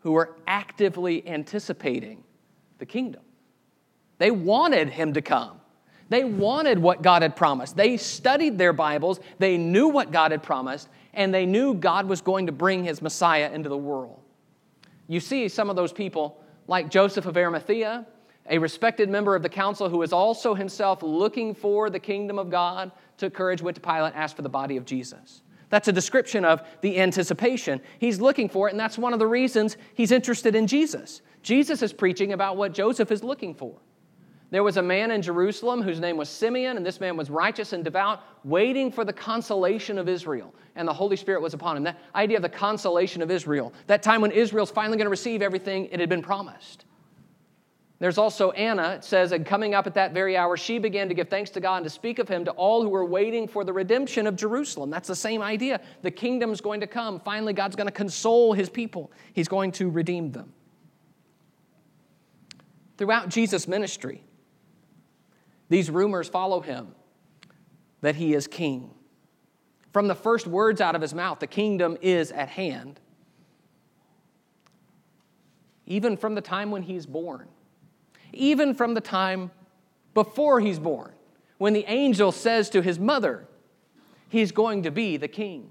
[0.00, 2.22] who were actively anticipating
[2.78, 3.22] the kingdom.
[4.18, 5.60] They wanted him to come.
[6.08, 7.76] They wanted what God had promised.
[7.76, 12.20] They studied their Bibles, they knew what God had promised, and they knew God was
[12.20, 14.20] going to bring his Messiah into the world.
[15.06, 18.06] You see some of those people, like Joseph of Arimathea,
[18.48, 22.50] a respected member of the council who was also himself looking for the kingdom of
[22.50, 25.42] God, took courage, went to Pilate, asked for the body of Jesus.
[25.70, 27.80] That's a description of the anticipation.
[27.98, 31.20] He's looking for it, and that's one of the reasons he's interested in Jesus.
[31.42, 33.74] Jesus is preaching about what Joseph is looking for.
[34.50, 37.74] There was a man in Jerusalem whose name was Simeon, and this man was righteous
[37.74, 40.54] and devout, waiting for the consolation of Israel.
[40.74, 41.82] And the Holy Spirit was upon him.
[41.82, 45.42] That idea of the consolation of Israel, that time when Israel's finally going to receive
[45.42, 46.86] everything it had been promised.
[47.98, 51.14] There's also Anna, it says, and coming up at that very hour, she began to
[51.14, 53.64] give thanks to God and to speak of him to all who were waiting for
[53.64, 54.88] the redemption of Jerusalem.
[54.88, 55.80] That's the same idea.
[56.02, 57.18] The kingdom's going to come.
[57.18, 60.52] Finally, God's going to console his people, he's going to redeem them.
[62.96, 64.24] Throughout Jesus' ministry,
[65.68, 66.94] these rumors follow him
[68.00, 68.90] that he is king.
[69.92, 73.00] From the first words out of his mouth, the kingdom is at hand.
[75.86, 77.48] Even from the time when he's born,
[78.32, 79.50] even from the time
[80.14, 81.12] before he's born,
[81.56, 83.46] when the angel says to his mother,
[84.28, 85.70] He's going to be the king.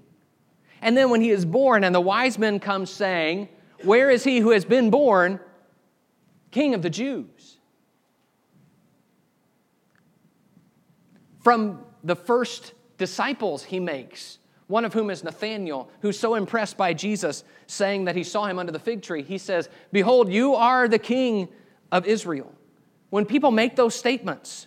[0.82, 3.48] And then when he is born, and the wise men come saying,
[3.84, 5.40] Where is he who has been born?
[6.50, 7.57] King of the Jews.
[11.40, 16.92] From the first disciples he makes, one of whom is Nathanael, who's so impressed by
[16.92, 19.22] Jesus, saying that he saw him under the fig tree.
[19.22, 21.48] He says, Behold, you are the king
[21.90, 22.52] of Israel.
[23.10, 24.66] When people make those statements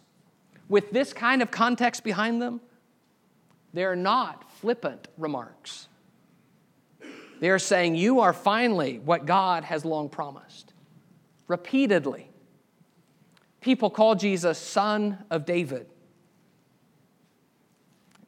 [0.67, 2.61] with this kind of context behind them,
[3.73, 5.87] they're not flippant remarks.
[7.39, 10.73] They are saying, You are finally what God has long promised.
[11.47, 12.29] Repeatedly,
[13.59, 15.87] people call Jesus Son of David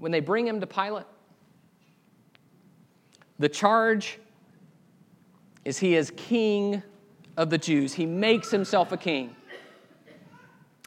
[0.03, 1.05] when they bring him to Pilate,
[3.39, 4.19] the charge
[5.63, 6.83] is he is king
[7.37, 7.93] of the Jews.
[7.93, 9.33] He makes himself a king.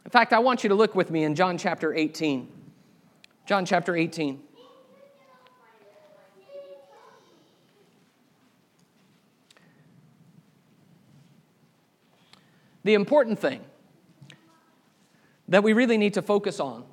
[0.05, 2.47] In fact, I want you to look with me in John chapter 18.
[3.47, 4.39] John chapter 18.
[12.83, 13.61] The important thing
[15.47, 16.85] that we really need to focus on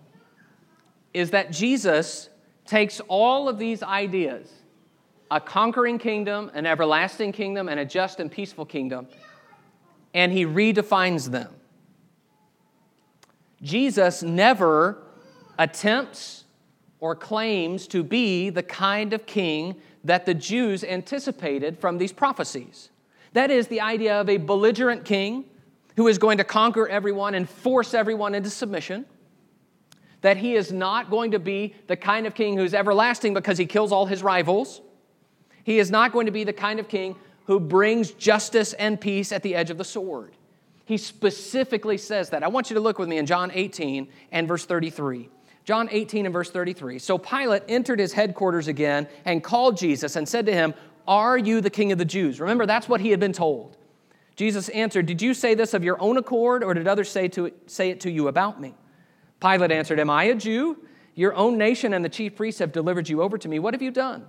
[1.14, 2.28] is that Jesus
[2.66, 4.50] takes all of these ideas
[5.30, 9.08] a conquering kingdom, an everlasting kingdom, and a just and peaceful kingdom
[10.14, 11.52] and he redefines them.
[13.60, 15.02] Jesus never
[15.58, 16.44] attempts
[17.00, 19.74] or claims to be the kind of king
[20.04, 22.90] that the Jews anticipated from these prophecies.
[23.32, 25.44] That is the idea of a belligerent king
[25.96, 29.06] who is going to conquer everyone and force everyone into submission
[30.24, 33.66] that he is not going to be the kind of king who's everlasting because he
[33.66, 34.80] kills all his rivals.
[35.64, 39.32] He is not going to be the kind of king who brings justice and peace
[39.32, 40.32] at the edge of the sword.
[40.86, 42.42] He specifically says that.
[42.42, 45.28] I want you to look with me in John 18 and verse 33.
[45.66, 47.00] John 18 and verse 33.
[47.00, 50.72] So Pilate entered his headquarters again and called Jesus and said to him,
[51.06, 52.40] Are you the king of the Jews?
[52.40, 53.76] Remember, that's what he had been told.
[54.36, 57.52] Jesus answered, Did you say this of your own accord, or did others say, to,
[57.66, 58.72] say it to you about me?
[59.44, 60.78] Pilate answered, Am I a Jew?
[61.14, 63.58] Your own nation and the chief priests have delivered you over to me.
[63.58, 64.26] What have you done?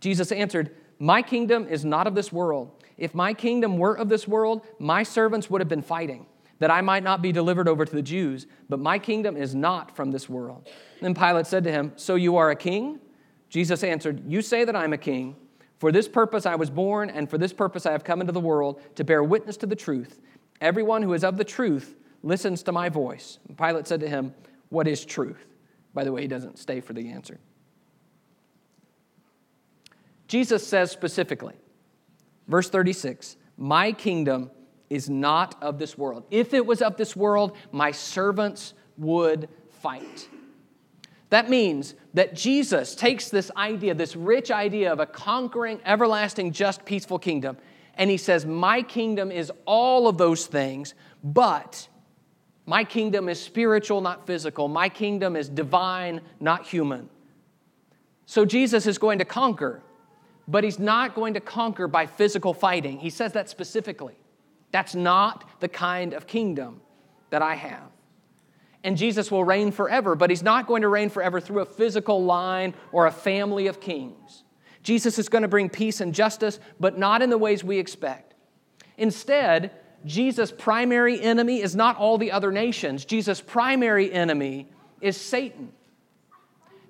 [0.00, 2.70] Jesus answered, My kingdom is not of this world.
[2.98, 6.26] If my kingdom were of this world, my servants would have been fighting
[6.58, 9.94] that I might not be delivered over to the Jews, but my kingdom is not
[9.94, 10.68] from this world.
[11.00, 13.00] Then Pilate said to him, So you are a king?
[13.48, 15.36] Jesus answered, You say that I'm a king.
[15.78, 18.40] For this purpose I was born, and for this purpose I have come into the
[18.40, 20.20] world, to bear witness to the truth.
[20.60, 23.38] Everyone who is of the truth listens to my voice.
[23.46, 24.34] And Pilate said to him,
[24.68, 25.44] What is truth?
[25.94, 27.38] By the way, he doesn't stay for the answer.
[30.26, 31.54] Jesus says specifically,
[32.46, 34.50] verse 36, My kingdom
[34.90, 36.24] is not of this world.
[36.30, 39.48] If it was of this world, my servants would
[39.80, 40.28] fight.
[41.30, 46.84] That means that Jesus takes this idea, this rich idea of a conquering, everlasting, just,
[46.84, 47.58] peaceful kingdom,
[47.94, 51.88] and he says, My kingdom is all of those things, but
[52.68, 54.68] my kingdom is spiritual, not physical.
[54.68, 57.08] My kingdom is divine, not human.
[58.26, 59.80] So Jesus is going to conquer,
[60.46, 62.98] but he's not going to conquer by physical fighting.
[62.98, 64.16] He says that specifically.
[64.70, 66.82] That's not the kind of kingdom
[67.30, 67.90] that I have.
[68.84, 72.22] And Jesus will reign forever, but he's not going to reign forever through a physical
[72.22, 74.44] line or a family of kings.
[74.82, 78.34] Jesus is going to bring peace and justice, but not in the ways we expect.
[78.98, 79.70] Instead,
[80.04, 83.04] Jesus' primary enemy is not all the other nations.
[83.04, 84.68] Jesus' primary enemy
[85.00, 85.72] is Satan.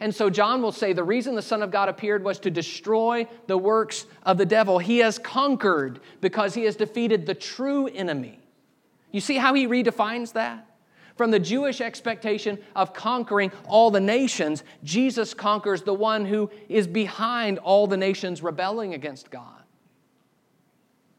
[0.01, 3.27] And so John will say the reason the Son of God appeared was to destroy
[3.47, 4.79] the works of the devil.
[4.79, 8.39] He has conquered because he has defeated the true enemy.
[9.11, 10.67] You see how he redefines that?
[11.17, 16.87] From the Jewish expectation of conquering all the nations, Jesus conquers the one who is
[16.87, 19.65] behind all the nations rebelling against God.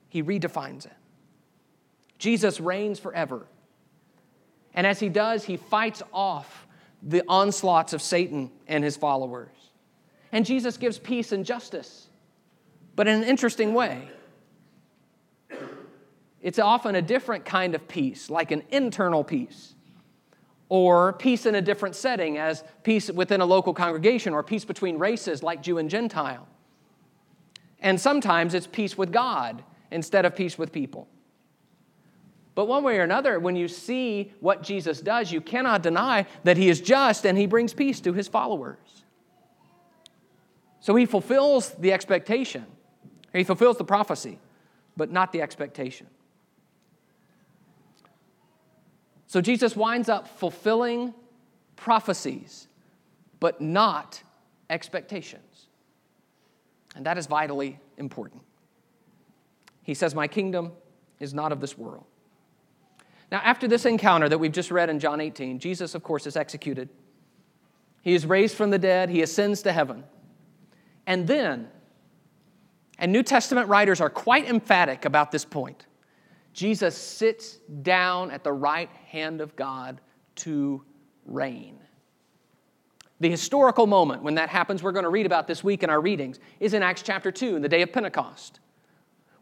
[0.07, 0.93] He redefines it.
[2.19, 3.47] Jesus reigns forever.
[4.73, 6.67] And as he does, he fights off
[7.01, 9.49] the onslaughts of Satan and his followers.
[10.31, 12.07] And Jesus gives peace and justice,
[12.95, 14.09] but in an interesting way.
[16.41, 19.73] It's often a different kind of peace, like an internal peace,
[20.69, 24.99] or peace in a different setting, as peace within a local congregation, or peace between
[24.99, 26.47] races, like Jew and Gentile.
[27.79, 31.07] And sometimes it's peace with God instead of peace with people.
[32.55, 36.57] But one way or another, when you see what Jesus does, you cannot deny that
[36.57, 38.77] he is just and he brings peace to his followers.
[40.81, 42.65] So he fulfills the expectation,
[43.33, 44.39] he fulfills the prophecy,
[44.97, 46.07] but not the expectation.
[49.27, 51.13] So Jesus winds up fulfilling
[51.75, 52.67] prophecies,
[53.39, 54.23] but not
[54.69, 55.67] expectations.
[56.95, 58.41] And that is vitally important.
[59.83, 60.71] He says, My kingdom
[61.19, 62.05] is not of this world.
[63.31, 66.35] Now, after this encounter that we've just read in John 18, Jesus, of course, is
[66.35, 66.89] executed.
[68.01, 70.03] He is raised from the dead, he ascends to heaven.
[71.05, 71.67] And then,
[72.97, 75.85] and New Testament writers are quite emphatic about this point,
[76.53, 80.01] Jesus sits down at the right hand of God
[80.35, 80.83] to
[81.25, 81.77] reign.
[83.19, 86.01] The historical moment when that happens, we're going to read about this week in our
[86.01, 88.59] readings, is in Acts chapter 2, in the day of Pentecost,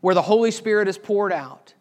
[0.01, 1.73] where the Holy Spirit is poured out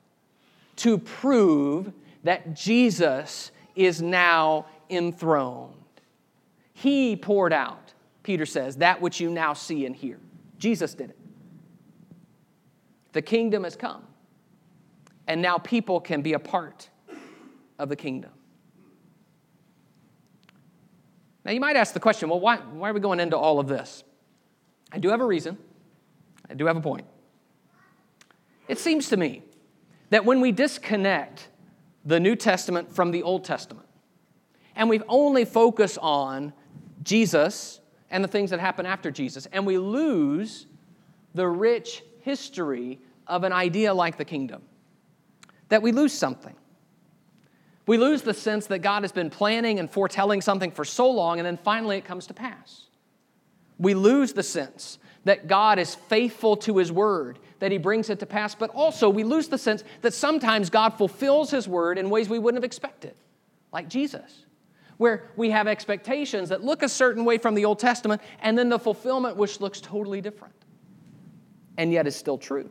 [0.76, 1.92] to prove
[2.24, 5.74] that Jesus is now enthroned.
[6.72, 10.18] He poured out, Peter says, that which you now see and hear.
[10.58, 11.18] Jesus did it.
[13.12, 14.02] The kingdom has come,
[15.26, 16.90] and now people can be a part
[17.78, 18.30] of the kingdom.
[21.44, 23.68] Now, you might ask the question well, why, why are we going into all of
[23.68, 24.02] this?
[24.92, 25.56] I do have a reason,
[26.50, 27.06] I do have a point.
[28.68, 29.42] It seems to me
[30.10, 31.48] that when we disconnect
[32.04, 33.86] the New Testament from the Old Testament,
[34.74, 36.52] and we only focus on
[37.02, 40.66] Jesus and the things that happen after Jesus, and we lose
[41.34, 44.62] the rich history of an idea like the kingdom,
[45.68, 46.54] that we lose something.
[47.86, 51.38] We lose the sense that God has been planning and foretelling something for so long,
[51.38, 52.86] and then finally it comes to pass.
[53.78, 58.18] We lose the sense that God is faithful to His word, that He brings it
[58.20, 62.10] to pass, but also we lose the sense that sometimes God fulfills His word in
[62.10, 63.14] ways we wouldn't have expected,
[63.72, 64.44] like Jesus,
[64.96, 68.68] where we have expectations that look a certain way from the Old Testament, and then
[68.68, 70.54] the fulfillment which looks totally different,
[71.76, 72.68] and yet is still true.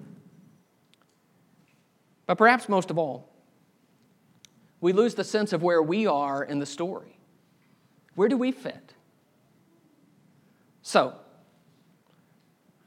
[2.27, 3.29] But perhaps most of all,
[4.81, 7.17] we lose the sense of where we are in the story.
[8.15, 8.93] Where do we fit?
[10.81, 11.15] So,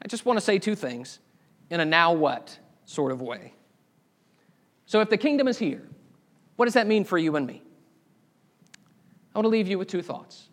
[0.01, 1.19] I just want to say two things
[1.69, 3.53] in a now what sort of way.
[4.85, 5.87] So, if the kingdom is here,
[6.55, 7.61] what does that mean for you and me?
[9.33, 10.49] I want to leave you with two thoughts.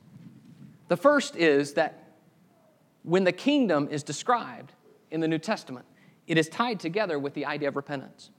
[0.88, 2.12] The first is that
[3.02, 4.72] when the kingdom is described
[5.10, 5.86] in the New Testament,
[6.26, 8.30] it is tied together with the idea of repentance.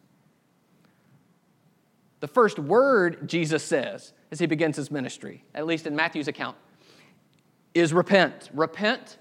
[2.19, 6.57] The first word Jesus says as he begins his ministry, at least in Matthew's account,
[7.73, 8.49] is repent.
[8.53, 9.17] Repent,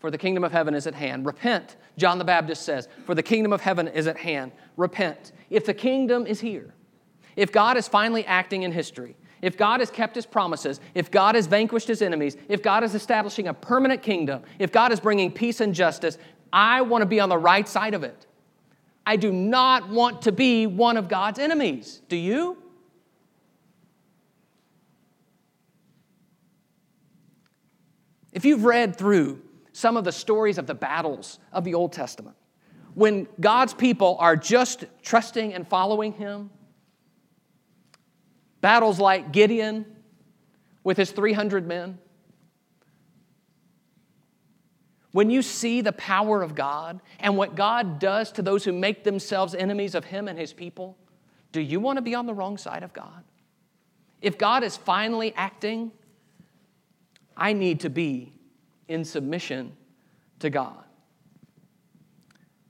[0.00, 1.26] for the kingdom of heaven is at hand.
[1.26, 4.52] Repent, John the Baptist says, for the kingdom of heaven is at hand.
[4.76, 5.32] Repent.
[5.50, 6.74] If the kingdom is here,
[7.36, 11.34] if God is finally acting in history, if God has kept his promises, if God
[11.34, 15.30] has vanquished his enemies, if God is establishing a permanent kingdom, if God is bringing
[15.30, 16.18] peace and justice,
[16.52, 18.26] I want to be on the right side of it.
[19.06, 22.02] I do not want to be one of God's enemies.
[22.08, 22.56] Do you?
[28.32, 29.42] If you've read through
[29.80, 32.36] some of the stories of the battles of the Old Testament,
[32.94, 36.50] when God's people are just trusting and following Him,
[38.60, 39.86] battles like Gideon
[40.84, 41.98] with his 300 men,
[45.12, 49.02] when you see the power of God and what God does to those who make
[49.02, 50.96] themselves enemies of Him and His people,
[51.52, 53.24] do you want to be on the wrong side of God?
[54.22, 55.90] If God is finally acting,
[57.36, 58.32] I need to be
[58.90, 59.72] in submission
[60.40, 60.84] to God.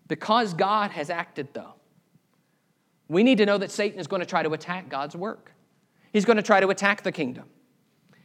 [0.07, 1.75] Because God has acted, though,
[3.09, 5.53] we need to know that Satan is going to try to attack God's work.
[6.13, 7.45] He's going to try to attack the kingdom.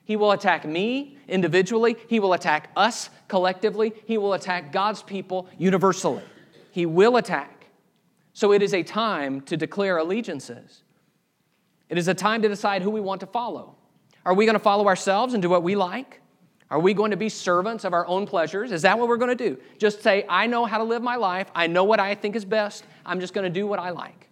[0.03, 1.95] He will attack me individually.
[2.07, 3.93] He will attack us collectively.
[4.05, 6.23] He will attack God's people universally.
[6.71, 7.67] He will attack.
[8.33, 10.83] So it is a time to declare allegiances.
[11.87, 13.77] It is a time to decide who we want to follow.
[14.25, 16.19] Are we going to follow ourselves and do what we like?
[16.71, 18.71] Are we going to be servants of our own pleasures?
[18.71, 19.59] Is that what we're going to do?
[19.77, 21.51] Just say, I know how to live my life.
[21.53, 22.85] I know what I think is best.
[23.05, 24.29] I'm just going to do what I like.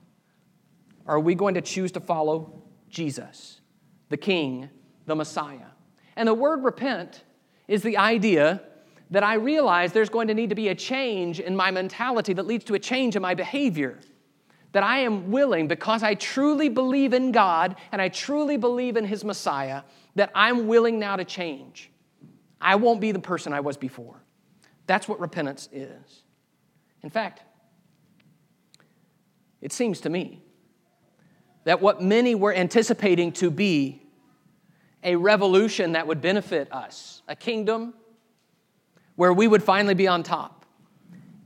[1.05, 3.59] Are we going to choose to follow Jesus,
[4.09, 4.69] the King
[5.05, 5.71] the Messiah.
[6.15, 7.23] And the word repent
[7.67, 8.61] is the idea
[9.09, 12.47] that I realize there's going to need to be a change in my mentality that
[12.47, 13.99] leads to a change in my behavior.
[14.71, 19.05] That I am willing, because I truly believe in God and I truly believe in
[19.05, 19.83] His Messiah,
[20.15, 21.91] that I'm willing now to change.
[22.63, 24.23] I won't be the person I was before.
[24.87, 26.23] That's what repentance is.
[27.03, 27.41] In fact,
[29.61, 30.41] it seems to me
[31.65, 34.01] that what many were anticipating to be
[35.03, 37.93] a revolution that would benefit us, a kingdom
[39.15, 40.65] where we would finally be on top,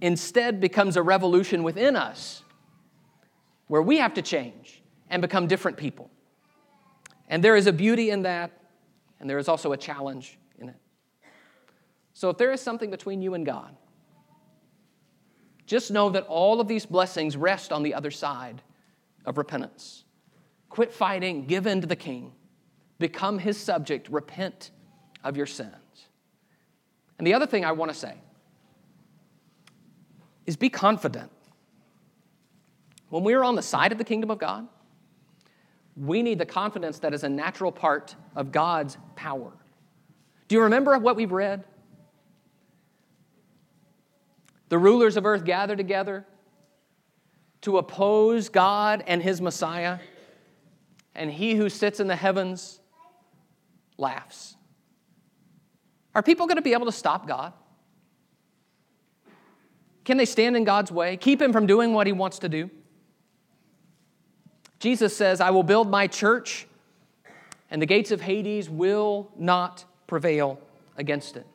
[0.02, 2.44] instead becomes a revolution within us
[3.68, 6.10] where we have to change and become different people.
[7.28, 8.52] And there is a beauty in that,
[9.20, 10.38] and there is also a challenge.
[12.18, 13.76] So if there is something between you and God,
[15.68, 18.64] just know that all of these blessings rest on the other side
[19.24, 20.04] of repentance.
[20.68, 22.32] Quit fighting, give in to the king.
[22.98, 24.72] Become his subject, repent
[25.24, 25.76] of your sins.
[27.20, 28.16] And the other thing I want to say
[30.48, 31.30] is be confident.
[33.10, 34.68] When we are on the side of the kingdom of God,
[35.96, 39.52] we need the confidence that is a natural part of God's power.
[40.48, 41.64] Do you remember what we've read?
[44.70, 46.26] The rulers of earth gather together
[47.62, 50.00] to oppose God and his Messiah,
[51.16, 52.80] and he who sits in the heavens
[53.98, 54.56] laughs.
[56.14, 57.54] Are people going to be able to stop God?
[60.04, 62.70] Can they stand in God's way, keep him from doing what he wants to do?
[64.80, 66.68] Jesus says, I will build my church,
[67.72, 70.60] and the gates of Hades will not prevail
[70.98, 71.46] against it.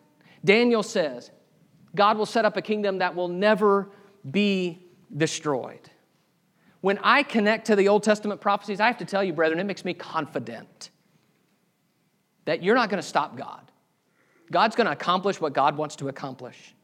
[0.44, 1.30] Daniel says,
[1.94, 3.90] God will set up a kingdom that will never
[4.30, 5.90] be destroyed.
[6.80, 9.64] When I connect to the Old Testament prophecies, I have to tell you, brethren, it
[9.64, 10.90] makes me confident
[12.44, 13.70] that you're not going to stop God.
[14.50, 16.74] God's going to accomplish what God wants to accomplish.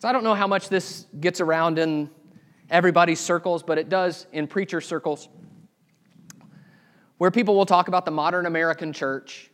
[0.00, 2.08] So I don't know how much this gets around in
[2.70, 5.28] everybody's circles, but it does in preacher circles,
[7.18, 9.50] where people will talk about the modern American church.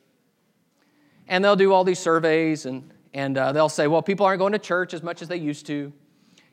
[1.27, 4.53] And they'll do all these surveys and, and uh, they'll say, well, people aren't going
[4.53, 5.93] to church as much as they used to.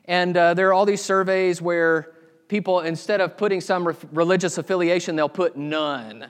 [0.04, 2.12] And uh, there are all these surveys where
[2.48, 6.26] people, instead of putting some re- religious affiliation, they'll put none.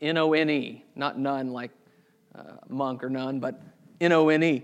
[0.00, 1.70] N O N E, not none like
[2.34, 3.60] uh, monk or nun, but
[4.00, 4.62] N O N E.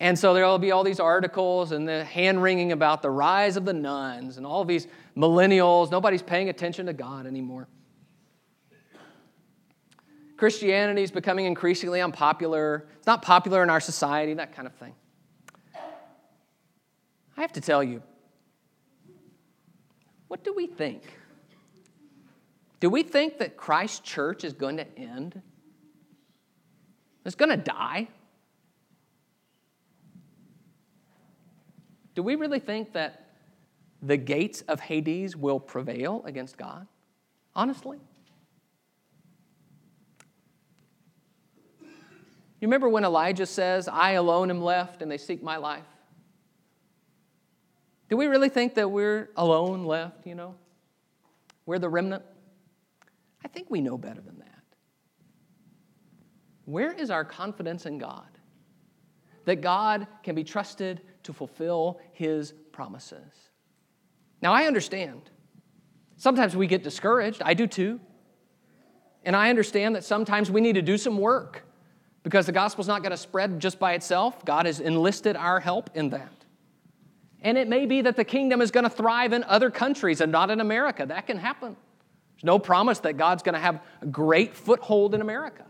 [0.00, 3.64] And so there'll be all these articles and the hand wringing about the rise of
[3.64, 5.90] the nones and all these millennials.
[5.90, 7.68] Nobody's paying attention to God anymore.
[10.44, 12.86] Christianity is becoming increasingly unpopular.
[12.98, 14.92] It's not popular in our society, that kind of thing.
[17.34, 18.02] I have to tell you,
[20.28, 21.02] what do we think?
[22.78, 25.40] Do we think that Christ's church is going to end?
[27.24, 28.08] It's going to die?
[32.14, 33.30] Do we really think that
[34.02, 36.86] the gates of Hades will prevail against God?
[37.56, 37.98] Honestly?
[42.60, 45.84] You remember when Elijah says, I alone am left and they seek my life?
[48.08, 50.54] Do we really think that we're alone left, you know?
[51.66, 52.22] We're the remnant?
[53.44, 54.62] I think we know better than that.
[56.64, 58.28] Where is our confidence in God?
[59.44, 63.32] That God can be trusted to fulfill his promises.
[64.40, 65.30] Now, I understand.
[66.16, 67.42] Sometimes we get discouraged.
[67.44, 68.00] I do too.
[69.24, 71.64] And I understand that sometimes we need to do some work
[72.24, 74.44] because the gospel's not going to spread just by itself.
[74.44, 76.32] God has enlisted our help in that.
[77.42, 80.32] And it may be that the kingdom is going to thrive in other countries and
[80.32, 81.04] not in America.
[81.06, 81.76] That can happen.
[82.34, 85.66] There's no promise that God's going to have a great foothold in America.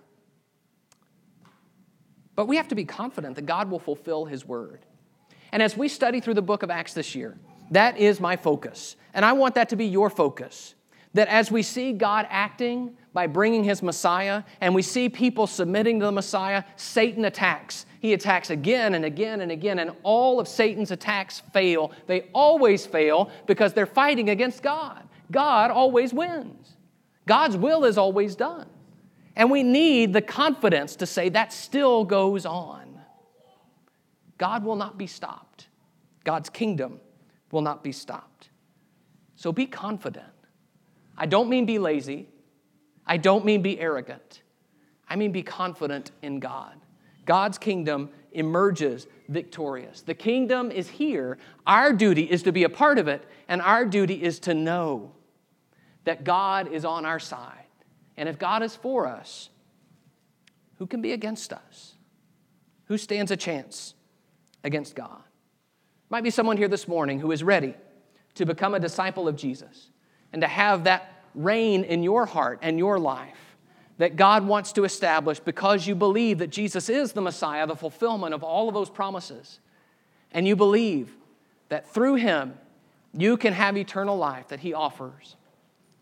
[2.36, 4.86] But we have to be confident that God will fulfill His word.
[5.50, 7.36] And as we study through the book of Acts this year,
[7.72, 8.94] that is my focus.
[9.12, 10.74] And I want that to be your focus.
[11.14, 16.00] That as we see God acting by bringing his Messiah and we see people submitting
[16.00, 17.86] to the Messiah, Satan attacks.
[18.00, 21.92] He attacks again and again and again, and all of Satan's attacks fail.
[22.06, 25.02] They always fail because they're fighting against God.
[25.30, 26.76] God always wins,
[27.26, 28.66] God's will is always done.
[29.36, 33.00] And we need the confidence to say that still goes on.
[34.36, 35.68] God will not be stopped,
[36.24, 37.00] God's kingdom
[37.50, 38.50] will not be stopped.
[39.36, 40.33] So be confident.
[41.16, 42.28] I don't mean be lazy.
[43.06, 44.42] I don't mean be arrogant.
[45.08, 46.74] I mean be confident in God.
[47.26, 50.02] God's kingdom emerges victorious.
[50.02, 51.38] The kingdom is here.
[51.66, 55.12] Our duty is to be a part of it, and our duty is to know
[56.04, 57.64] that God is on our side.
[58.16, 59.48] And if God is for us,
[60.78, 61.94] who can be against us?
[62.86, 63.94] Who stands a chance
[64.62, 65.22] against God?
[66.10, 67.74] Might be someone here this morning who is ready
[68.34, 69.90] to become a disciple of Jesus
[70.34, 73.56] and to have that reign in your heart and your life
[73.98, 78.34] that God wants to establish because you believe that Jesus is the Messiah, the fulfillment
[78.34, 79.60] of all of those promises.
[80.32, 81.16] And you believe
[81.68, 82.54] that through Him,
[83.16, 85.36] you can have eternal life that He offers.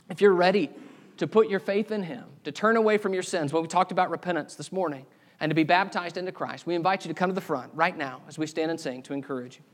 [0.08, 0.70] If you're ready
[1.18, 3.92] to put your faith in Him, to turn away from your sins, well, we talked
[3.92, 5.04] about repentance this morning,
[5.40, 7.98] and to be baptized into Christ, we invite you to come to the front right
[7.98, 9.71] now as we stand and sing to encourage you.